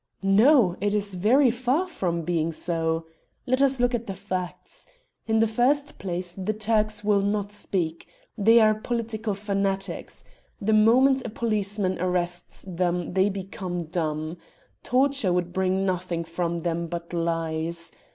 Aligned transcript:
"No; 0.23 0.77
it 0.81 0.95
is 0.95 1.13
very 1.13 1.51
far 1.51 1.87
from 1.87 2.23
being 2.23 2.51
so. 2.51 3.05
Let 3.45 3.61
us 3.61 3.79
look 3.79 3.93
at 3.93 4.07
the 4.07 4.15
facts. 4.15 4.87
In 5.27 5.37
the 5.37 5.47
first 5.47 5.99
place 5.99 6.33
the 6.33 6.53
Turks 6.53 7.03
will 7.03 7.21
not 7.21 7.51
speak. 7.51 8.07
They 8.35 8.59
are 8.59 8.73
political 8.73 9.35
fanatics. 9.35 10.23
The 10.59 10.73
moment 10.73 11.23
a 11.23 11.29
policeman 11.29 11.99
arrests 12.01 12.65
them 12.67 13.13
they 13.13 13.29
become 13.29 13.83
dumb. 13.83 14.37
Torture 14.81 15.31
would 15.31 15.53
bring 15.53 15.85
nothing 15.85 16.23
from 16.23 16.57
them 16.57 16.87
but 16.87 17.13
lies. 17.13 17.91